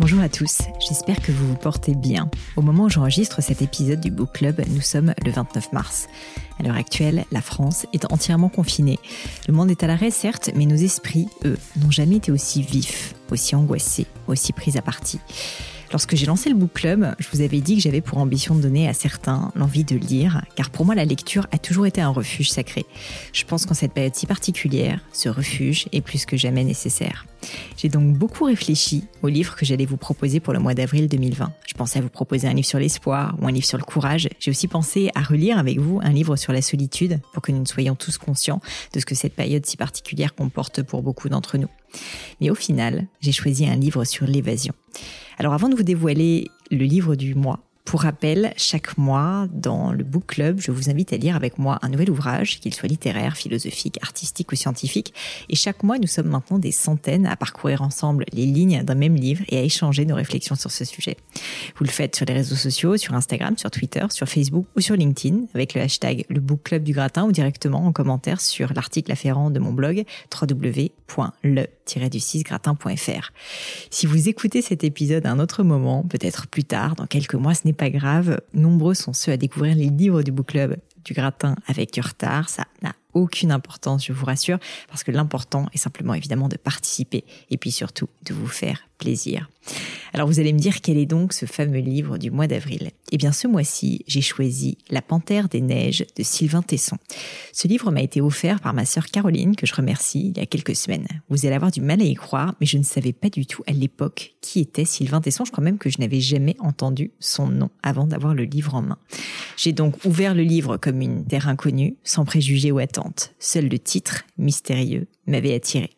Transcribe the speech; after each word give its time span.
Bonjour 0.00 0.22
à 0.22 0.30
tous, 0.30 0.62
j'espère 0.78 1.20
que 1.20 1.30
vous 1.30 1.46
vous 1.46 1.56
portez 1.56 1.94
bien. 1.94 2.30
Au 2.56 2.62
moment 2.62 2.84
où 2.84 2.88
j'enregistre 2.88 3.42
cet 3.42 3.60
épisode 3.60 4.00
du 4.00 4.10
Book 4.10 4.32
Club, 4.32 4.62
nous 4.70 4.80
sommes 4.80 5.12
le 5.22 5.30
29 5.30 5.74
mars. 5.74 6.08
À 6.58 6.62
l'heure 6.62 6.76
actuelle, 6.76 7.26
la 7.30 7.42
France 7.42 7.84
est 7.92 8.10
entièrement 8.10 8.48
confinée. 8.48 8.98
Le 9.46 9.52
monde 9.52 9.70
est 9.70 9.84
à 9.84 9.86
l'arrêt, 9.86 10.10
certes, 10.10 10.52
mais 10.54 10.64
nos 10.64 10.74
esprits, 10.74 11.28
eux, 11.44 11.58
n'ont 11.76 11.90
jamais 11.90 12.16
été 12.16 12.32
aussi 12.32 12.62
vifs, 12.62 13.14
aussi 13.30 13.54
angoissés, 13.54 14.06
aussi 14.26 14.54
pris 14.54 14.78
à 14.78 14.80
partie. 14.82 15.20
Lorsque 15.92 16.14
j'ai 16.14 16.26
lancé 16.26 16.50
le 16.50 16.54
book 16.54 16.72
club, 16.72 17.16
je 17.18 17.26
vous 17.32 17.40
avais 17.40 17.60
dit 17.60 17.74
que 17.74 17.82
j'avais 17.82 18.00
pour 18.00 18.18
ambition 18.18 18.54
de 18.54 18.62
donner 18.62 18.88
à 18.88 18.92
certains 18.92 19.50
l'envie 19.56 19.82
de 19.82 19.96
lire, 19.96 20.44
car 20.54 20.70
pour 20.70 20.86
moi 20.86 20.94
la 20.94 21.04
lecture 21.04 21.48
a 21.50 21.58
toujours 21.58 21.84
été 21.84 22.00
un 22.00 22.10
refuge 22.10 22.50
sacré. 22.50 22.86
Je 23.32 23.44
pense 23.44 23.66
qu'en 23.66 23.74
cette 23.74 23.92
période 23.92 24.14
si 24.14 24.26
particulière, 24.26 25.00
ce 25.12 25.28
refuge 25.28 25.88
est 25.90 26.00
plus 26.00 26.26
que 26.26 26.36
jamais 26.36 26.62
nécessaire. 26.62 27.26
J'ai 27.76 27.88
donc 27.88 28.16
beaucoup 28.16 28.44
réfléchi 28.44 29.04
au 29.22 29.28
livre 29.28 29.56
que 29.56 29.64
j'allais 29.64 29.84
vous 29.84 29.96
proposer 29.96 30.38
pour 30.38 30.52
le 30.52 30.60
mois 30.60 30.74
d'avril 30.74 31.08
2020. 31.08 31.52
Je 31.66 31.74
pensais 31.74 31.98
à 31.98 32.02
vous 32.02 32.08
proposer 32.08 32.46
un 32.46 32.52
livre 32.52 32.68
sur 32.68 32.78
l'espoir 32.78 33.36
ou 33.40 33.48
un 33.48 33.52
livre 33.52 33.66
sur 33.66 33.78
le 33.78 33.84
courage. 33.84 34.28
J'ai 34.38 34.52
aussi 34.52 34.68
pensé 34.68 35.10
à 35.16 35.22
relire 35.22 35.58
avec 35.58 35.80
vous 35.80 35.98
un 36.04 36.12
livre 36.12 36.36
sur 36.36 36.52
la 36.52 36.62
solitude 36.62 37.18
pour 37.32 37.42
que 37.42 37.50
nous 37.50 37.66
soyons 37.66 37.96
tous 37.96 38.16
conscients 38.16 38.60
de 38.92 39.00
ce 39.00 39.06
que 39.06 39.16
cette 39.16 39.34
période 39.34 39.66
si 39.66 39.76
particulière 39.76 40.36
comporte 40.36 40.82
pour 40.82 41.02
beaucoup 41.02 41.28
d'entre 41.28 41.58
nous. 41.58 41.68
Mais 42.40 42.50
au 42.50 42.54
final, 42.54 43.08
j'ai 43.20 43.32
choisi 43.32 43.66
un 43.66 43.76
livre 43.76 44.04
sur 44.04 44.26
l'évasion. 44.26 44.74
Alors 45.40 45.54
avant 45.54 45.70
de 45.70 45.74
vous 45.74 45.82
dévoiler 45.82 46.50
le 46.70 46.84
livre 46.84 47.14
du 47.14 47.34
mois, 47.34 47.60
pour 47.86 48.02
rappel, 48.02 48.52
chaque 48.58 48.98
mois, 48.98 49.48
dans 49.50 49.90
le 49.90 50.04
Book 50.04 50.26
Club, 50.26 50.60
je 50.60 50.70
vous 50.70 50.90
invite 50.90 51.14
à 51.14 51.16
lire 51.16 51.34
avec 51.34 51.58
moi 51.58 51.78
un 51.80 51.88
nouvel 51.88 52.10
ouvrage, 52.10 52.60
qu'il 52.60 52.74
soit 52.74 52.90
littéraire, 52.90 53.38
philosophique, 53.38 53.96
artistique 54.02 54.52
ou 54.52 54.54
scientifique. 54.54 55.14
Et 55.48 55.56
chaque 55.56 55.82
mois, 55.82 55.98
nous 55.98 56.06
sommes 56.06 56.28
maintenant 56.28 56.58
des 56.58 56.72
centaines 56.72 57.26
à 57.26 57.36
parcourir 57.36 57.80
ensemble 57.80 58.26
les 58.34 58.44
lignes 58.44 58.84
d'un 58.84 58.94
même 58.94 59.16
livre 59.16 59.42
et 59.48 59.56
à 59.56 59.62
échanger 59.62 60.04
nos 60.04 60.14
réflexions 60.14 60.56
sur 60.56 60.70
ce 60.70 60.84
sujet. 60.84 61.16
Vous 61.76 61.84
le 61.84 61.90
faites 61.90 62.14
sur 62.14 62.26
les 62.26 62.34
réseaux 62.34 62.54
sociaux, 62.54 62.98
sur 62.98 63.14
Instagram, 63.14 63.56
sur 63.56 63.70
Twitter, 63.70 64.04
sur 64.10 64.28
Facebook 64.28 64.66
ou 64.76 64.80
sur 64.82 64.94
LinkedIn, 64.94 65.46
avec 65.54 65.72
le 65.72 65.80
hashtag 65.80 66.26
le 66.28 66.40
Book 66.40 66.64
Club 66.64 66.84
du 66.84 66.92
Gratin 66.92 67.24
ou 67.24 67.32
directement 67.32 67.86
en 67.86 67.92
commentaire 67.92 68.42
sur 68.42 68.74
l'article 68.74 69.10
afférent 69.10 69.50
de 69.50 69.58
mon 69.58 69.72
blog 69.72 70.04
www.le-du6gratin.fr. 71.96 73.30
Si 73.90 74.06
vous 74.06 74.28
écoutez 74.28 74.62
cet 74.62 74.84
épisode 74.84 75.26
à 75.26 75.30
un 75.30 75.38
autre 75.38 75.62
moment, 75.62 76.02
peut-être 76.02 76.46
plus 76.46 76.64
tard, 76.64 76.94
dans 76.96 77.06
quelques 77.06 77.34
mois, 77.34 77.54
ce 77.54 77.62
n'est 77.64 77.72
pas 77.72 77.90
grave. 77.90 78.40
Nombreux 78.54 78.94
sont 78.94 79.12
ceux 79.12 79.32
à 79.32 79.36
découvrir 79.36 79.74
les 79.74 79.88
livres 79.88 80.22
du 80.22 80.32
book 80.32 80.46
club 80.46 80.76
du 81.04 81.14
gratin 81.14 81.54
avec 81.66 81.92
du 81.92 82.00
retard. 82.00 82.48
Ça 82.48 82.64
n'a 82.82 82.94
aucune 83.14 83.52
importance, 83.52 84.06
je 84.06 84.12
vous 84.12 84.26
rassure, 84.26 84.58
parce 84.88 85.04
que 85.04 85.10
l'important 85.10 85.66
est 85.72 85.78
simplement 85.78 86.14
évidemment 86.14 86.48
de 86.48 86.56
participer 86.56 87.24
et 87.50 87.56
puis 87.56 87.70
surtout 87.70 88.08
de 88.24 88.34
vous 88.34 88.46
faire 88.46 88.88
plaisir. 88.98 89.48
Alors 90.12 90.26
vous 90.26 90.40
allez 90.40 90.52
me 90.52 90.58
dire 90.58 90.80
quel 90.80 90.98
est 90.98 91.06
donc 91.06 91.32
ce 91.32 91.46
fameux 91.46 91.78
livre 91.78 92.18
du 92.18 92.30
mois 92.30 92.46
d'avril? 92.46 92.90
Eh 93.12 93.16
bien 93.16 93.32
ce 93.32 93.46
mois-ci, 93.48 94.04
j'ai 94.06 94.20
choisi 94.20 94.78
La 94.90 95.02
Panthère 95.02 95.48
des 95.48 95.60
Neiges 95.60 96.04
de 96.16 96.22
Sylvain 96.22 96.62
Tesson. 96.62 96.98
Ce 97.52 97.68
livre 97.68 97.90
m'a 97.90 98.02
été 98.02 98.20
offert 98.20 98.60
par 98.60 98.74
ma 98.74 98.84
sœur 98.84 99.06
Caroline, 99.06 99.56
que 99.56 99.66
je 99.66 99.74
remercie, 99.74 100.32
il 100.34 100.38
y 100.38 100.42
a 100.42 100.46
quelques 100.46 100.76
semaines. 100.76 101.06
Vous 101.28 101.46
allez 101.46 101.54
avoir 101.54 101.70
du 101.70 101.80
mal 101.80 102.00
à 102.00 102.04
y 102.04 102.14
croire, 102.14 102.54
mais 102.60 102.66
je 102.66 102.78
ne 102.78 102.82
savais 102.82 103.12
pas 103.12 103.30
du 103.30 103.46
tout 103.46 103.62
à 103.66 103.72
l'époque 103.72 104.34
qui 104.40 104.60
était 104.60 104.84
Sylvain 104.84 105.20
Tesson. 105.20 105.44
Je 105.44 105.52
crois 105.52 105.64
même 105.64 105.78
que 105.78 105.90
je 105.90 105.98
n'avais 105.98 106.20
jamais 106.20 106.56
entendu 106.58 107.12
son 107.20 107.46
nom 107.46 107.70
avant 107.82 108.06
d'avoir 108.06 108.34
le 108.34 108.44
livre 108.44 108.74
en 108.74 108.82
main. 108.82 108.98
J'ai 109.62 109.72
donc 109.72 110.06
ouvert 110.06 110.34
le 110.34 110.42
livre 110.42 110.78
comme 110.78 111.02
une 111.02 111.26
terre 111.26 111.46
inconnue, 111.46 111.94
sans 112.02 112.24
préjugés 112.24 112.72
ou 112.72 112.78
attentes. 112.78 113.34
Seul 113.38 113.68
le 113.68 113.78
titre, 113.78 114.22
mystérieux, 114.38 115.06
m'avait 115.26 115.52
attiré. 115.52 115.90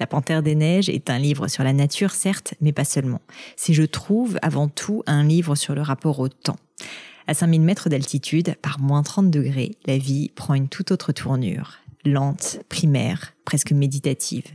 La 0.00 0.08
Panthère 0.08 0.42
des 0.42 0.56
Neiges 0.56 0.88
est 0.88 1.08
un 1.08 1.20
livre 1.20 1.46
sur 1.46 1.62
la 1.62 1.72
nature, 1.72 2.10
certes, 2.10 2.54
mais 2.60 2.72
pas 2.72 2.84
seulement. 2.84 3.20
C'est, 3.54 3.74
je 3.74 3.84
trouve, 3.84 4.40
avant 4.42 4.66
tout 4.66 5.04
un 5.06 5.22
livre 5.22 5.54
sur 5.54 5.76
le 5.76 5.82
rapport 5.82 6.18
au 6.18 6.28
temps. 6.28 6.58
À 7.28 7.34
5000 7.34 7.60
mètres 7.60 7.88
d'altitude, 7.88 8.56
par 8.60 8.80
moins 8.80 9.04
30 9.04 9.30
degrés, 9.30 9.76
la 9.86 9.98
vie 9.98 10.32
prend 10.34 10.54
une 10.54 10.68
toute 10.68 10.90
autre 10.90 11.12
tournure. 11.12 11.74
Lente, 12.04 12.58
primaire, 12.68 13.34
presque 13.44 13.70
méditative. 13.70 14.46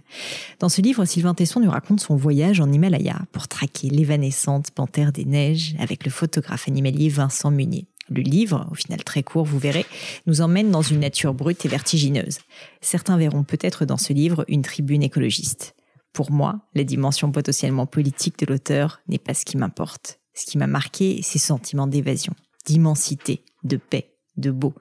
Dans 0.60 0.68
ce 0.68 0.82
livre, 0.82 1.06
Sylvain 1.06 1.34
Tesson 1.34 1.62
nous 1.62 1.72
raconte 1.72 2.02
son 2.02 2.18
voyage 2.18 2.60
en 2.60 2.70
Himalaya 2.70 3.22
pour 3.32 3.48
traquer 3.48 3.88
l'évanescente 3.88 4.72
panthère 4.72 5.14
des 5.14 5.24
neiges 5.24 5.74
avec 5.80 6.04
le 6.04 6.12
photographe 6.12 6.68
animalier 6.68 7.08
Vincent 7.08 7.50
Munier. 7.50 7.88
Le 8.12 8.22
livre, 8.22 8.68
au 8.70 8.76
final 8.76 9.02
très 9.06 9.24
court, 9.24 9.46
vous 9.46 9.58
verrez, 9.58 9.86
nous 10.28 10.42
emmène 10.42 10.70
dans 10.70 10.82
une 10.82 11.00
nature 11.00 11.34
brute 11.34 11.66
et 11.66 11.70
vertigineuse. 11.70 12.40
Certains 12.82 13.16
verront 13.16 13.46
peut-être 13.46 13.86
dans 13.86 13.96
ce 13.96 14.12
livre 14.12 14.44
une 14.50 14.64
tribune 14.64 15.02
écologiste. 15.02 15.76
Pour 16.12 16.30
moi, 16.30 16.60
la 16.76 16.84
dimension 16.84 17.32
potentiellement 17.32 17.86
politique 17.86 18.38
de 18.40 18.46
l'auteur 18.48 19.00
n'est 19.08 19.18
pas 19.18 19.34
ce 19.34 19.46
qui 19.46 19.56
m'importe. 19.56 20.20
Ce 20.34 20.46
qui 20.46 20.58
m'a 20.58 20.68
marqué, 20.68 21.22
c'est 21.24 21.40
ce 21.40 21.48
sentiment 21.48 21.88
d'évasion, 21.88 22.34
d'immensité, 22.66 23.46
de 23.64 23.78
paix, 23.78 24.12
de 24.36 24.52
beau. 24.52 24.74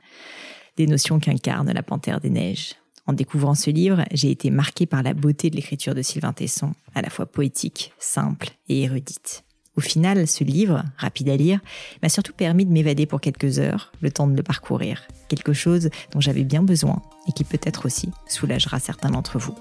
Des 0.77 0.89
notions 0.89 1.21
qu'incarne 1.21 1.71
la 1.71 1.85
Panthère 1.85 2.21
des 2.21 2.31
Neiges. 2.31 2.75
En 3.07 3.13
découvrant 3.13 3.55
ce 3.55 3.71
livre, 3.71 4.05
j'ai 4.11 4.33
été 4.33 4.51
marqué 4.51 4.87
par 4.87 5.05
la 5.05 5.15
beauté 5.15 5.51
de 5.51 5.57
l'écriture 5.57 5.95
de 5.95 6.03
Sylvain 6.03 6.33
Tesson, 6.33 6.75
à 6.97 7.03
la 7.03 7.11
fois 7.11 7.27
poétique, 7.27 7.93
simple 8.01 8.49
et 8.69 8.83
érudite. 8.83 9.45
Au 9.81 9.83
final, 9.83 10.29
ce 10.29 10.45
livre, 10.45 10.85
rapide 10.99 11.31
à 11.31 11.37
lire, 11.39 11.59
m'a 12.03 12.11
surtout 12.11 12.35
permis 12.35 12.67
de 12.67 12.71
m'évader 12.71 13.07
pour 13.07 13.19
quelques 13.19 13.59
heures, 13.59 13.93
le 14.03 14.11
temps 14.11 14.27
de 14.27 14.37
le 14.37 14.43
parcourir. 14.43 15.09
Quelque 15.29 15.55
chose 15.55 15.89
dont 16.13 16.21
j'avais 16.21 16.45
bien 16.45 16.63
besoin 16.63 17.01
et 17.27 17.33
qui 17.33 17.45
peut-être 17.45 17.87
aussi 17.87 18.11
soulagera 18.29 18.79
certains 18.79 19.09
d'entre 19.09 19.39
vous. 19.39 19.57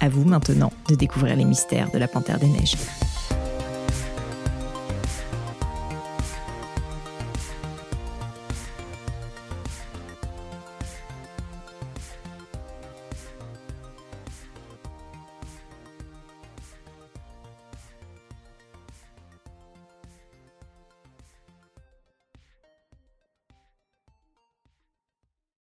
À 0.00 0.08
vous 0.08 0.24
maintenant 0.24 0.72
de 0.88 0.94
découvrir 0.94 1.36
les 1.36 1.44
mystères 1.44 1.90
de 1.90 1.98
la 1.98 2.08
Panthère 2.08 2.38
des 2.38 2.46
Neiges. 2.46 2.76